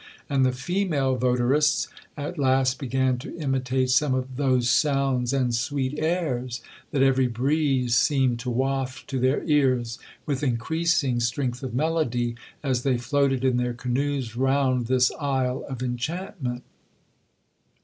And 0.31 0.43
the 0.43 0.51
female 0.51 1.15
votarists 1.15 1.87
at 2.17 2.39
last 2.39 2.79
began 2.79 3.19
to 3.19 3.37
imitate 3.37 3.91
some 3.91 4.15
of 4.15 4.35
'those 4.35 4.67
sounds 4.67 5.31
and 5.31 5.53
sweet 5.53 5.99
airs' 5.99 6.59
that 6.89 7.03
every 7.03 7.27
breeze 7.27 7.95
seemed 7.97 8.39
to 8.39 8.49
waft 8.49 9.07
to 9.11 9.19
their 9.19 9.43
ears, 9.43 9.99
with 10.25 10.41
increasing 10.41 11.19
strength 11.19 11.61
of 11.61 11.75
melody, 11.75 12.33
as 12.63 12.81
they 12.81 12.97
floated 12.97 13.45
in 13.45 13.57
their 13.57 13.75
canoes 13.75 14.35
round 14.35 14.87
this 14.87 15.11
isle 15.19 15.63
of 15.69 15.83
enchantment. 15.83 16.63